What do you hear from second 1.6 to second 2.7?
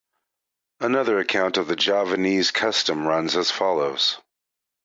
the Javanese